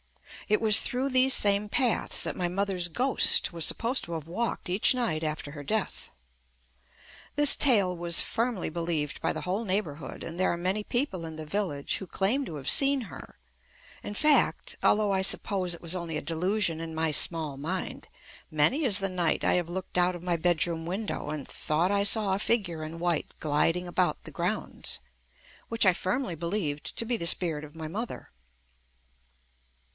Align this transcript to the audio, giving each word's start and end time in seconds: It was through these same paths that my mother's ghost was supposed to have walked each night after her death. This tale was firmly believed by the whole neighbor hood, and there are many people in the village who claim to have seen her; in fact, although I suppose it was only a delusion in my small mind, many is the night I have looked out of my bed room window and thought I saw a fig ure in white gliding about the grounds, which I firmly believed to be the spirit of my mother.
It 0.49 0.59
was 0.59 0.79
through 0.81 1.09
these 1.09 1.33
same 1.35 1.69
paths 1.69 2.23
that 2.23 2.35
my 2.35 2.49
mother's 2.49 2.87
ghost 2.89 3.53
was 3.53 3.65
supposed 3.65 4.03
to 4.03 4.13
have 4.13 4.27
walked 4.27 4.67
each 4.67 4.95
night 4.95 5.23
after 5.23 5.51
her 5.51 5.63
death. 5.63 6.09
This 7.35 7.55
tale 7.55 7.95
was 7.95 8.19
firmly 8.19 8.67
believed 8.67 9.21
by 9.21 9.31
the 9.31 9.41
whole 9.41 9.63
neighbor 9.63 9.95
hood, 9.95 10.23
and 10.23 10.37
there 10.37 10.51
are 10.51 10.57
many 10.57 10.83
people 10.83 11.23
in 11.23 11.35
the 11.35 11.45
village 11.45 11.97
who 11.97 12.07
claim 12.07 12.43
to 12.45 12.55
have 12.55 12.67
seen 12.69 13.01
her; 13.01 13.37
in 14.03 14.15
fact, 14.15 14.75
although 14.83 15.11
I 15.13 15.21
suppose 15.21 15.73
it 15.75 15.81
was 15.81 15.95
only 15.95 16.17
a 16.17 16.21
delusion 16.21 16.81
in 16.81 16.95
my 16.95 17.11
small 17.11 17.55
mind, 17.55 18.09
many 18.49 18.83
is 18.83 18.97
the 18.99 19.07
night 19.07 19.45
I 19.45 19.53
have 19.53 19.69
looked 19.69 19.97
out 19.97 20.15
of 20.15 20.23
my 20.23 20.35
bed 20.35 20.65
room 20.67 20.85
window 20.85 21.29
and 21.29 21.47
thought 21.47 21.91
I 21.91 22.03
saw 22.03 22.33
a 22.33 22.39
fig 22.39 22.67
ure 22.67 22.83
in 22.83 22.99
white 22.99 23.31
gliding 23.39 23.87
about 23.87 24.23
the 24.23 24.31
grounds, 24.31 24.99
which 25.69 25.85
I 25.85 25.93
firmly 25.93 26.33
believed 26.35 26.97
to 26.97 27.05
be 27.05 27.15
the 27.15 27.27
spirit 27.27 27.63
of 27.63 27.75
my 27.75 27.87
mother. 27.87 28.31